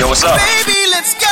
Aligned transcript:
Yo, 0.00 0.08
what's 0.08 0.24
up? 0.24 0.40
Baby, 0.40 0.88
let's 0.88 1.12
go. 1.12 1.28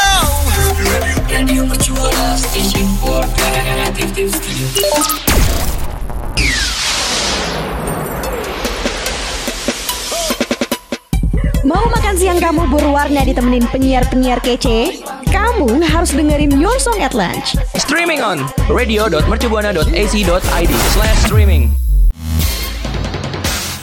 Mau 11.65 11.81
makan 11.81 12.15
siang 12.21 12.37
kamu 12.37 12.69
berwarna 12.69 13.25
ditemenin 13.25 13.65
penyiar-penyiar 13.73 14.45
kece? 14.45 15.01
Kamu 15.33 15.81
harus 15.89 16.13
dengerin 16.13 16.53
Your 16.61 16.77
Song 16.77 17.01
at 17.01 17.17
Lunch. 17.17 17.57
Streaming 17.73 18.21
on 18.21 18.45
radio.mercubuana.ac.id 18.69 20.75
slash 20.93 21.19
streaming. 21.25 21.73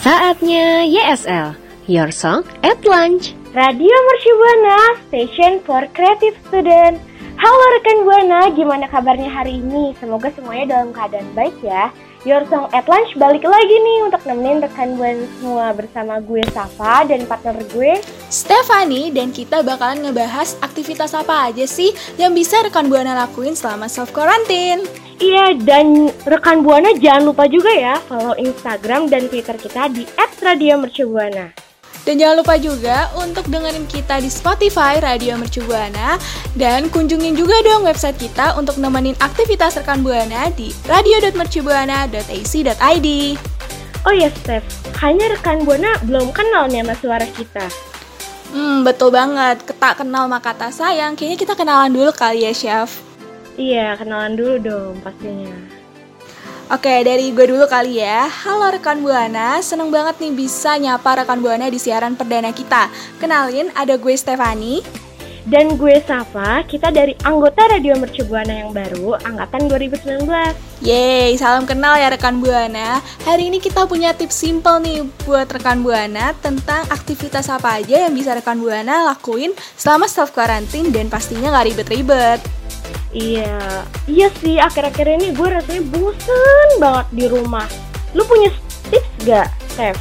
Saatnya 0.05 0.85
YSL, 0.85 1.57
Your 1.89 2.13
Song 2.13 2.45
at 2.61 2.77
Lunch. 2.85 3.33
Radio 3.55 3.87
Mercubuana, 3.87 4.99
Station 5.07 5.63
for 5.63 5.87
Creative 5.95 6.35
Student. 6.43 6.99
Halo 7.39 7.65
rekan 7.79 8.03
Buana, 8.03 8.51
gimana 8.51 8.83
kabarnya 8.91 9.31
hari 9.31 9.63
ini? 9.63 9.95
Semoga 9.95 10.27
semuanya 10.35 10.75
dalam 10.75 10.91
keadaan 10.91 11.23
baik 11.31 11.55
ya. 11.63 11.87
Your 12.27 12.43
Song 12.51 12.67
at 12.75 12.83
Lunch 12.91 13.15
balik 13.15 13.47
lagi 13.47 13.75
nih 13.79 14.11
untuk 14.11 14.27
nemenin 14.27 14.59
rekan 14.59 14.99
Buana 14.99 15.23
semua 15.39 15.71
bersama 15.71 16.19
gue 16.19 16.43
Safa 16.51 17.07
dan 17.07 17.23
partner 17.23 17.55
gue 17.71 18.03
Stefani 18.27 19.15
dan 19.15 19.31
kita 19.31 19.63
bakalan 19.63 20.03
ngebahas 20.03 20.59
aktivitas 20.59 21.15
apa 21.15 21.47
aja 21.47 21.63
sih 21.63 21.95
yang 22.19 22.35
bisa 22.35 22.59
rekan 22.59 22.91
Buana 22.91 23.15
lakuin 23.23 23.55
selama 23.55 23.87
self 23.87 24.11
quarantine. 24.11 24.83
Iya, 25.23 25.55
dan 25.63 26.11
rekan 26.27 26.59
Buana 26.59 26.91
jangan 26.99 27.31
lupa 27.31 27.47
juga 27.47 27.71
ya 27.71 28.03
follow 28.03 28.35
Instagram 28.35 29.07
dan 29.07 29.31
Twitter 29.31 29.55
kita 29.55 29.87
di 29.95 30.03
@radiomercubuana. 30.43 31.64
Dan 32.05 32.21
jangan 32.21 32.45
lupa 32.45 32.61
juga 32.61 33.09
untuk 33.17 33.49
dengerin 33.49 33.89
kita 33.89 34.21
di 34.21 34.29
Spotify 34.29 35.01
Radio 35.01 35.41
Mercu 35.41 35.65
Buana 35.65 36.21
dan 36.53 36.85
kunjungin 36.93 37.33
juga 37.33 37.57
dong 37.65 37.81
website 37.81 38.21
kita 38.21 38.53
untuk 38.53 38.77
nemenin 38.77 39.17
aktivitas 39.17 39.81
rekan 39.81 40.05
Buana 40.05 40.53
di 40.53 40.69
radio.mercubuana.ac.id. 40.85 43.07
Oh 44.05 44.13
ya 44.13 44.29
Steph, 44.29 44.69
kayaknya 44.93 45.33
rekan 45.33 45.65
Buana 45.65 45.97
belum 46.05 46.29
kenal 46.29 46.69
nih 46.69 46.85
sama 46.85 46.93
suara 47.01 47.25
kita. 47.25 47.65
Hmm, 48.53 48.85
betul 48.85 49.09
banget. 49.09 49.65
Tak 49.81 50.05
kenal 50.05 50.29
maka 50.29 50.53
tak 50.53 50.69
sayang. 50.71 51.17
Kayaknya 51.17 51.37
kita 51.41 51.57
kenalan 51.57 51.89
dulu 51.89 52.13
kali 52.13 52.45
ya, 52.45 52.53
Chef. 52.53 53.01
Iya, 53.57 53.97
kenalan 53.99 54.39
dulu 54.39 54.55
dong 54.61 55.01
pastinya. 55.03 55.74
Oke, 56.65 57.05
dari 57.05 57.29
gue 57.29 57.45
dulu 57.45 57.69
kali 57.69 58.01
ya. 58.01 58.25
Halo 58.25 58.73
rekan 58.73 58.97
Buana, 59.05 59.61
seneng 59.61 59.93
banget 59.93 60.17
nih 60.17 60.33
bisa 60.33 60.73
nyapa 60.81 61.21
rekan 61.21 61.37
Buana 61.37 61.69
di 61.69 61.77
siaran 61.77 62.17
perdana 62.17 62.49
kita. 62.49 62.89
Kenalin, 63.21 63.69
ada 63.77 64.01
gue 64.01 64.17
Stefani. 64.17 64.81
Dan 65.45 65.77
gue 65.77 66.01
Safa, 66.01 66.65
kita 66.65 66.89
dari 66.89 67.13
anggota 67.21 67.69
Radio 67.69 67.93
Mercu 68.01 68.25
Buana 68.25 68.65
yang 68.65 68.73
baru, 68.73 69.13
angkatan 69.13 69.69
2019. 69.69 70.25
Yeay, 70.81 71.37
salam 71.37 71.69
kenal 71.69 72.01
ya 72.01 72.09
rekan 72.09 72.41
Buana. 72.41 72.97
Hari 73.29 73.53
ini 73.53 73.61
kita 73.61 73.85
punya 73.85 74.17
tips 74.17 74.33
simple 74.33 74.81
nih 74.81 75.05
buat 75.21 75.45
rekan 75.45 75.85
Buana 75.85 76.33
tentang 76.41 76.81
aktivitas 76.89 77.45
apa 77.45 77.77
aja 77.77 78.09
yang 78.09 78.17
bisa 78.17 78.33
rekan 78.33 78.57
Buana 78.57 79.05
lakuin 79.13 79.53
selama 79.77 80.09
self 80.09 80.33
quarantine 80.33 80.89
dan 80.89 81.13
pastinya 81.13 81.53
nggak 81.53 81.77
ribet-ribet. 81.77 82.41
Iya, 83.15 83.87
iya 84.11 84.27
sih 84.43 84.59
akhir-akhir 84.59 85.07
ini 85.07 85.31
gue 85.31 85.47
rasanya 85.47 85.87
bosen 85.87 86.67
banget 86.83 87.07
di 87.15 87.25
rumah. 87.31 87.63
Lu 88.11 88.27
punya 88.27 88.51
tips 88.91 89.07
gak, 89.23 89.47
Steph? 89.71 89.99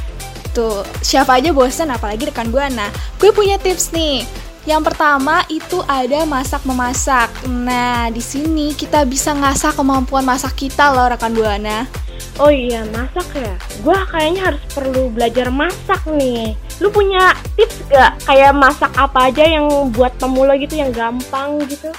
Tuh, 0.51 0.83
siapa 0.99 1.39
aja 1.39 1.55
bosen 1.55 1.95
apalagi 1.95 2.27
rekan 2.27 2.51
Buana. 2.51 2.91
Gue 3.15 3.31
punya 3.31 3.55
tips 3.55 3.95
nih. 3.95 4.27
Yang 4.67 4.91
pertama 4.91 5.47
itu 5.47 5.79
ada 5.87 6.27
masak 6.27 6.67
memasak. 6.67 7.31
Nah, 7.47 8.11
di 8.11 8.19
sini 8.19 8.75
kita 8.75 9.07
bisa 9.07 9.31
ngasah 9.31 9.71
kemampuan 9.71 10.27
masak 10.27 10.67
kita 10.67 10.91
loh 10.91 11.07
rekan 11.07 11.31
Buana. 11.31 11.87
Oh 12.35 12.51
iya, 12.51 12.83
masak 12.91 13.31
ya? 13.31 13.55
Gue 13.79 13.95
kayaknya 14.11 14.51
harus 14.51 14.63
perlu 14.75 15.07
belajar 15.07 15.47
masak 15.55 16.03
nih. 16.11 16.51
Lu 16.83 16.91
punya 16.91 17.31
tips 17.55 17.79
gak? 17.87 18.27
Kayak 18.27 18.59
masak 18.59 18.91
apa 18.99 19.31
aja 19.31 19.47
yang 19.47 19.71
buat 19.95 20.11
pemula 20.19 20.59
gitu, 20.59 20.75
yang 20.75 20.91
gampang 20.91 21.63
gitu? 21.71 21.95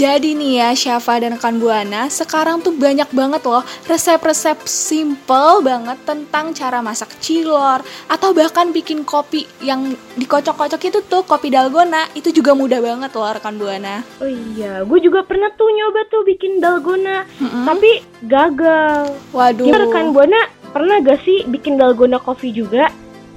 Jadi 0.00 0.32
nih 0.32 0.64
ya 0.64 0.72
Syafa 0.72 1.20
dan 1.20 1.36
rekan 1.36 1.60
Buana, 1.60 2.08
sekarang 2.08 2.64
tuh 2.64 2.72
banyak 2.72 3.12
banget 3.12 3.44
loh 3.44 3.60
resep-resep 3.84 4.64
simple 4.64 5.60
banget 5.60 6.00
tentang 6.08 6.56
cara 6.56 6.80
masak 6.80 7.12
cilor 7.20 7.84
atau 8.08 8.32
bahkan 8.32 8.72
bikin 8.72 9.04
kopi 9.04 9.44
yang 9.60 9.92
dikocok-kocok 10.16 10.80
itu 10.88 11.04
tuh 11.04 11.20
kopi 11.28 11.52
dalgona 11.52 12.08
itu 12.16 12.32
juga 12.32 12.56
mudah 12.56 12.80
banget 12.80 13.12
loh 13.12 13.28
rekan 13.28 13.60
Buana. 13.60 14.00
Oh 14.24 14.30
iya, 14.56 14.88
gue 14.88 14.98
juga 15.04 15.20
pernah 15.20 15.52
tuh 15.52 15.68
nyoba 15.68 16.08
tuh 16.08 16.24
bikin 16.24 16.64
dalgona, 16.64 17.28
tapi 17.68 18.00
gagal. 18.24 19.12
Waduh. 19.36 19.68
Gimana 19.68 19.84
rekan 19.84 20.16
Buana 20.16 20.40
pernah 20.72 20.96
gak 21.04 21.20
sih 21.28 21.44
bikin 21.44 21.76
dalgona 21.76 22.16
coffee 22.24 22.56
juga? 22.56 22.88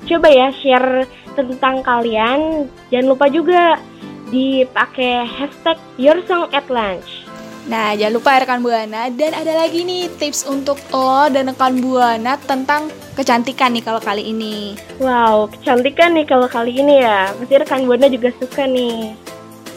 Coba 0.08 0.32
ya 0.32 0.48
share 0.64 1.12
tentang 1.36 1.84
kalian. 1.84 2.72
Jangan 2.88 3.08
lupa 3.12 3.28
juga 3.28 3.84
dipakai 4.34 5.30
hashtag 5.30 5.78
Your 6.02 6.26
Song 6.26 6.50
at 6.50 6.66
Lunch. 6.74 7.30
Nah, 7.64 7.96
jangan 7.96 8.14
lupa 8.20 8.42
rekan 8.44 8.60
Buana 8.60 9.08
dan 9.08 9.32
ada 9.32 9.56
lagi 9.56 9.88
nih 9.88 10.12
tips 10.20 10.44
untuk 10.50 10.76
lo 10.92 11.32
dan 11.32 11.48
rekan 11.48 11.80
Buana 11.80 12.36
tentang 12.44 12.92
kecantikan 13.16 13.72
nih 13.72 13.86
kalau 13.86 14.04
kali 14.04 14.36
ini. 14.36 14.76
Wow, 15.00 15.48
kecantikan 15.48 16.12
nih 16.18 16.28
kalau 16.28 16.52
kali 16.52 16.76
ini 16.76 17.06
ya. 17.06 17.32
Pasti 17.32 17.56
rekan 17.56 17.88
Buana 17.88 18.12
juga 18.12 18.36
suka 18.36 18.68
nih. 18.68 19.16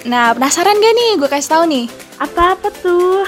Nah, 0.02 0.34
penasaran 0.34 0.82
gak 0.82 0.94
nih? 0.98 1.10
Gue 1.18 1.28
kasih 1.30 1.50
tahu 1.50 1.64
nih. 1.70 1.86
Apa-apa 2.18 2.68
tuh? 2.82 3.22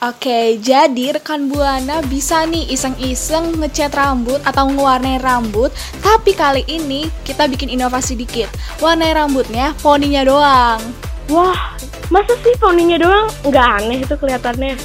Oke, 0.00 0.56
jadi 0.64 1.12
rekan 1.12 1.52
Buana 1.52 2.00
bisa 2.00 2.48
nih 2.48 2.72
iseng-iseng 2.72 3.60
ngecat 3.60 3.92
rambut 3.92 4.40
atau 4.48 4.72
ngewarnain 4.72 5.20
rambut, 5.20 5.68
tapi 6.00 6.32
kali 6.32 6.64
ini 6.72 7.12
kita 7.20 7.44
bikin 7.44 7.68
inovasi 7.68 8.16
dikit. 8.16 8.48
Warnai 8.80 9.12
rambutnya 9.12 9.76
poninya 9.84 10.24
doang. 10.24 10.80
Wah, 11.28 11.76
masa 12.08 12.32
sih 12.40 12.56
poninya 12.56 12.96
doang? 12.96 13.28
Nggak 13.44 13.66
aneh 13.76 14.00
itu 14.00 14.16
kelihatannya. 14.16 14.80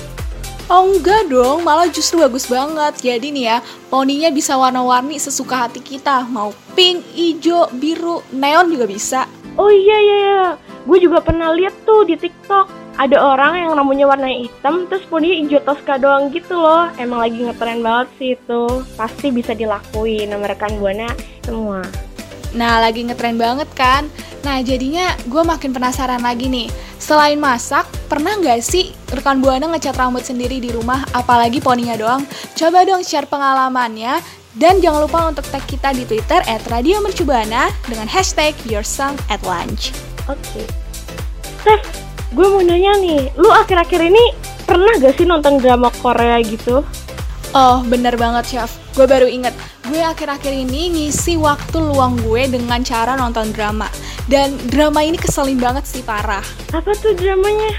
Oh 0.68 0.84
enggak 0.84 1.32
dong, 1.32 1.64
malah 1.64 1.88
justru 1.88 2.20
bagus 2.20 2.52
banget. 2.52 3.00
Jadi 3.00 3.32
nih 3.32 3.56
ya, 3.56 3.58
poninya 3.88 4.28
bisa 4.36 4.60
warna-warni 4.60 5.16
sesuka 5.16 5.64
hati 5.64 5.80
kita. 5.80 6.28
Mau 6.28 6.52
pink, 6.76 7.08
hijau, 7.16 7.72
biru, 7.72 8.20
neon 8.36 8.68
juga 8.68 8.84
bisa. 8.84 9.32
Oh 9.56 9.72
iya 9.72 9.96
iya 9.96 10.18
iya, 10.20 10.46
gue 10.84 10.98
juga 11.00 11.24
pernah 11.24 11.56
lihat 11.56 11.72
tuh 11.88 12.04
di 12.04 12.20
TikTok. 12.20 12.85
Ada 12.96 13.20
orang 13.20 13.60
yang 13.60 13.72
rambutnya 13.76 14.08
warna 14.08 14.32
hitam, 14.32 14.88
terus 14.88 15.04
poninya 15.12 15.36
hijau 15.36 15.60
toska 15.68 16.00
doang 16.00 16.32
gitu 16.32 16.56
loh. 16.56 16.88
Emang 16.96 17.20
lagi 17.20 17.44
ngetren 17.44 17.84
banget 17.84 18.08
sih 18.16 18.30
itu. 18.40 18.64
Pasti 18.96 19.36
bisa 19.36 19.52
dilakuin 19.52 20.32
sama 20.32 20.48
rekan 20.48 20.80
Buana 20.80 21.12
semua. 21.44 21.84
Nah, 22.56 22.80
lagi 22.80 23.04
ngetren 23.04 23.36
banget 23.36 23.68
kan? 23.76 24.08
Nah, 24.48 24.64
jadinya 24.64 25.12
gue 25.28 25.44
makin 25.44 25.76
penasaran 25.76 26.24
lagi 26.24 26.48
nih. 26.48 26.72
Selain 26.96 27.36
masak, 27.36 27.84
pernah 28.08 28.40
nggak 28.40 28.64
sih 28.64 28.96
rekan 29.12 29.44
Buana 29.44 29.68
ngecat 29.76 30.00
rambut 30.00 30.24
sendiri 30.24 30.64
di 30.64 30.72
rumah, 30.72 31.04
apalagi 31.12 31.60
poninya 31.60 32.00
doang? 32.00 32.24
Coba 32.56 32.88
dong 32.88 33.04
share 33.04 33.28
pengalamannya. 33.28 34.24
Dan 34.56 34.80
jangan 34.80 35.04
lupa 35.04 35.20
untuk 35.28 35.44
tag 35.52 35.68
kita 35.68 35.92
di 35.92 36.08
Twitter 36.08 36.40
at 36.48 36.64
Radio 36.72 37.04
Mercubuana 37.04 37.68
dengan 37.92 38.08
hashtag 38.08 38.56
Your 38.64 38.88
Song 38.88 39.20
at 39.28 39.44
Lunch. 39.44 39.92
Oke. 40.32 40.64
Steph, 41.60 41.84
gue 42.36 42.48
mau 42.52 42.60
nanya 42.60 43.00
nih, 43.00 43.32
lu 43.40 43.48
akhir-akhir 43.48 44.12
ini 44.12 44.36
pernah 44.68 44.92
gak 45.00 45.16
sih 45.16 45.24
nonton 45.24 45.56
drama 45.64 45.88
Korea 46.04 46.36
gitu? 46.44 46.84
Oh, 47.56 47.80
bener 47.88 48.20
banget, 48.20 48.52
Chef. 48.52 48.68
Gue 48.92 49.08
baru 49.08 49.24
inget, 49.24 49.56
gue 49.88 50.04
akhir-akhir 50.04 50.52
ini 50.52 50.92
ngisi 50.92 51.40
waktu 51.40 51.80
luang 51.80 52.20
gue 52.20 52.52
dengan 52.52 52.84
cara 52.84 53.16
nonton 53.16 53.56
drama. 53.56 53.88
Dan 54.28 54.60
drama 54.68 55.00
ini 55.00 55.16
keselin 55.16 55.56
banget 55.56 55.88
sih, 55.88 56.04
parah. 56.04 56.44
Apa 56.76 56.92
tuh 57.00 57.16
dramanya? 57.16 57.72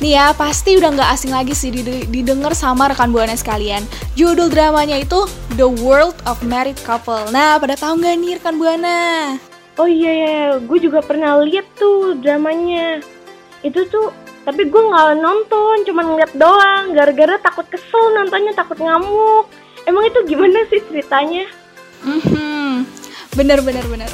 Nih 0.00 0.16
ya, 0.16 0.32
pasti 0.32 0.80
udah 0.80 0.94
nggak 0.94 1.10
asing 1.12 1.36
lagi 1.36 1.52
sih 1.52 1.68
dide- 1.68 2.08
didengar 2.08 2.56
sama 2.56 2.88
rekan 2.88 3.12
Buana 3.12 3.36
sekalian. 3.36 3.84
Judul 4.16 4.48
dramanya 4.48 4.96
itu 4.96 5.28
The 5.60 5.68
World 5.68 6.16
of 6.24 6.40
Married 6.40 6.80
Couple. 6.88 7.28
Nah, 7.28 7.60
pada 7.60 7.76
tahu 7.76 8.00
nggak 8.00 8.14
nih 8.16 8.32
rekan 8.40 8.56
Buana? 8.56 9.36
Oh 9.76 9.84
iya 9.90 10.10
ya, 10.10 10.38
gue 10.56 10.78
juga 10.80 11.04
pernah 11.04 11.36
lihat 11.44 11.68
tuh 11.76 12.16
dramanya. 12.16 13.04
Itu 13.66 13.86
tuh, 13.90 14.14
tapi 14.46 14.70
gue 14.70 14.82
nggak 14.82 15.18
nonton, 15.18 15.82
cuma 15.88 16.06
ngeliat 16.06 16.32
doang. 16.38 16.94
Gara-gara 16.94 17.38
takut 17.42 17.66
kesel 17.66 18.14
nontonnya, 18.14 18.54
takut 18.54 18.78
ngamuk. 18.78 19.50
Emang 19.88 20.04
itu 20.06 20.20
gimana 20.28 20.62
sih 20.68 20.84
ceritanya? 20.84 21.48
Hmm, 22.04 22.86
bener 23.34 23.58
bener 23.64 23.82
bener. 23.90 24.10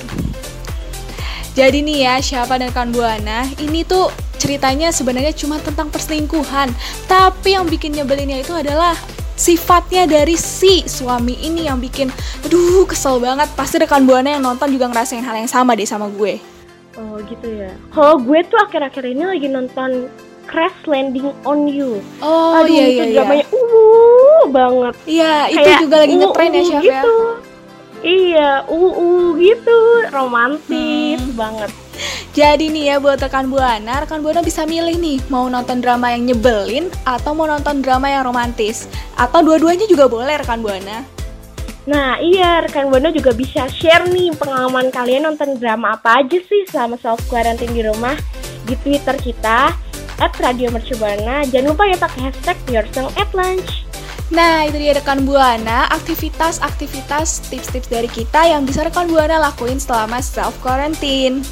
Jadi 1.55 1.87
nih 1.87 1.99
ya, 2.03 2.15
siapa 2.19 2.59
dan 2.59 2.75
rekan 2.75 2.91
Buana, 2.91 3.47
ini 3.63 3.87
tuh 3.87 4.11
ceritanya 4.43 4.91
sebenarnya 4.91 5.31
cuma 5.37 5.63
tentang 5.63 5.87
perselingkuhan. 5.87 6.75
Tapi 7.07 7.55
yang 7.55 7.71
bikin 7.71 7.95
nyebelinnya 7.95 8.43
itu 8.43 8.51
adalah 8.51 8.99
sifatnya 9.35 10.07
dari 10.07 10.39
si 10.39 10.87
suami 10.87 11.35
ini 11.43 11.67
yang 11.67 11.79
bikin 11.79 12.11
aduh 12.47 12.87
kesel 12.87 13.23
banget. 13.23 13.51
Pasti 13.55 13.79
rekan 13.79 14.03
Buana 14.03 14.35
yang 14.35 14.43
nonton 14.43 14.71
juga 14.71 14.91
ngerasain 14.91 15.23
hal 15.23 15.47
yang 15.47 15.51
sama 15.51 15.79
deh 15.79 15.87
sama 15.87 16.11
gue. 16.11 16.54
Oh 16.95 17.19
gitu 17.27 17.49
ya. 17.51 17.75
Kalau 17.91 18.23
gue 18.23 18.41
tuh 18.47 18.59
akhir-akhir 18.63 19.03
ini 19.03 19.25
lagi 19.27 19.49
nonton 19.51 20.07
Crash 20.47 20.87
Landing 20.87 21.33
on 21.43 21.67
You. 21.67 21.99
Oh 22.23 22.61
Aduh 22.63 22.71
iya 22.71 22.85
itu 22.87 22.95
iya 22.95 23.05
iya. 23.05 23.15
dramanya 23.19 23.47
uh 23.51 24.43
banget. 24.53 24.95
Iya, 25.09 25.35
itu 25.51 25.59
Kayak 25.59 25.81
juga 25.83 25.97
lagi 26.05 26.15
ngetren 26.15 26.51
ya 26.53 26.55
uh-uh 26.55 26.69
Chef 26.69 26.83
ya. 26.83 26.85
gitu. 26.85 27.17
Iya, 28.05 28.51
uh, 28.69 28.93
uh 29.01 29.27
gitu, 29.41 29.79
romantis 30.13 31.19
Hmm. 31.25 31.33
banget. 31.35 31.71
Jadi 32.35 32.67
nih 32.69 32.85
ya 32.91 32.97
buat 32.99 33.23
rekan 33.23 33.47
Buana, 33.47 34.03
rekan 34.03 34.21
Buana 34.21 34.43
bisa 34.43 34.67
milih 34.67 34.99
nih 34.99 35.23
mau 35.31 35.47
nonton 35.47 35.79
drama 35.79 36.11
yang 36.11 36.27
nyebelin 36.27 36.91
atau 37.07 37.33
mau 37.33 37.47
nonton 37.47 37.81
drama 37.81 38.11
yang 38.11 38.27
romantis. 38.27 38.91
Atau 39.15 39.47
dua-duanya 39.47 39.87
juga 39.87 40.11
boleh 40.11 40.37
rekan 40.43 40.61
Buana. 40.61 41.14
Nah 41.85 42.17
iya, 42.17 42.65
rekan 42.65 42.89
Buana 42.89 43.13
juga 43.13 43.37
bisa 43.37 43.69
share 43.69 44.09
nih 44.09 44.33
pengalaman 44.41 44.89
kalian 44.89 45.29
nonton 45.29 45.61
drama 45.61 46.01
apa 46.01 46.25
aja 46.25 46.41
sih 46.41 46.65
selama 46.73 46.97
self 46.97 47.21
quarantine 47.29 47.77
di 47.77 47.85
rumah 47.85 48.17
di 48.65 48.73
Twitter 48.81 49.13
kita 49.21 49.77
at 50.17 50.33
Radio 50.41 50.73
Mercubuana. 50.73 51.45
Jangan 51.45 51.77
lupa 51.77 51.85
ya 51.85 51.97
pakai 52.01 52.33
hashtag 52.33 52.59
Yourself 52.73 53.13
at 53.21 53.29
Lunch. 53.37 53.85
Nah, 54.33 54.65
itu 54.65 54.81
dia 54.81 54.97
rekan 54.97 55.29
Buana, 55.29 55.85
aktivitas-aktivitas 55.93 57.53
tips-tips 57.53 57.93
dari 57.93 58.09
kita 58.09 58.49
yang 58.49 58.65
bisa 58.65 58.89
rekan 58.89 59.05
Buana 59.13 59.37
lakuin 59.37 59.77
selama 59.77 60.25
self 60.25 60.57
quarantine. 60.65 61.45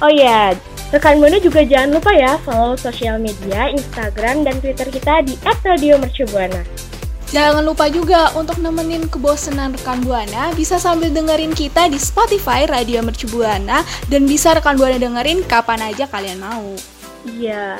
Oh 0.00 0.08
iya, 0.08 0.56
rekan 0.88 1.20
Buana 1.20 1.36
juga 1.36 1.60
jangan 1.60 2.00
lupa 2.00 2.16
ya 2.16 2.40
follow 2.40 2.72
sosial 2.80 3.20
media, 3.20 3.68
Instagram, 3.68 4.48
dan 4.48 4.56
Twitter 4.64 4.88
kita 4.88 5.20
di 5.28 5.36
at 5.44 5.60
Radio 5.60 6.00
Mercubuana. 6.00 6.87
Jangan 7.28 7.60
lupa 7.60 7.92
juga 7.92 8.32
untuk 8.32 8.56
nemenin 8.56 9.04
kebosanan 9.12 9.76
rekan 9.76 10.00
Buana 10.00 10.48
bisa 10.56 10.80
sambil 10.80 11.12
dengerin 11.12 11.52
kita 11.52 11.92
di 11.92 12.00
Spotify 12.00 12.64
Radio 12.64 13.04
Mercu 13.04 13.28
Buana 13.28 13.84
dan 14.08 14.24
bisa 14.24 14.56
rekan 14.56 14.80
Buana 14.80 14.96
dengerin 14.96 15.44
kapan 15.44 15.92
aja 15.92 16.08
kalian 16.08 16.40
mau. 16.40 16.72
Iya, 17.28 17.76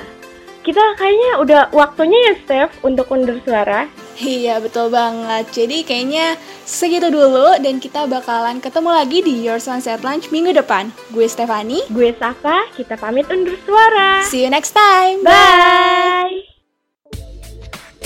kita 0.69 1.01
kayaknya 1.01 1.31
udah 1.41 1.63
waktunya 1.73 2.19
ya 2.29 2.35
Steph 2.45 2.77
untuk 2.85 3.09
undur 3.09 3.41
suara. 3.41 3.89
Iya 4.21 4.61
betul 4.61 4.93
banget. 4.93 5.49
Jadi 5.49 5.81
kayaknya 5.81 6.37
segitu 6.69 7.09
dulu 7.09 7.57
dan 7.57 7.81
kita 7.81 8.05
bakalan 8.05 8.61
ketemu 8.61 8.91
lagi 8.93 9.19
di 9.25 9.33
Your 9.49 9.65
Sunset 9.65 10.05
Lunch 10.05 10.29
minggu 10.29 10.53
depan. 10.53 10.93
Gue 11.09 11.25
Stefani. 11.25 11.89
Gue 11.89 12.13
Safa, 12.21 12.69
kita 12.77 13.01
pamit 13.01 13.25
undur 13.33 13.57
suara. 13.65 14.21
See 14.29 14.45
you 14.45 14.53
next 14.53 14.77
time. 14.77 15.25
Bye! 15.25 16.38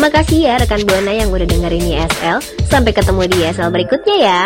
Makasih 0.01 0.41
ya 0.49 0.55
rekan 0.61 0.83
Buana 0.89 1.13
yang 1.13 1.29
udah 1.29 1.47
dengerin 1.49 1.85
YSL. 1.85 2.39
Sampai 2.69 2.93
ketemu 2.97 3.29
di 3.29 3.37
YSL 3.45 3.69
berikutnya 3.69 4.17
ya. 4.21 4.43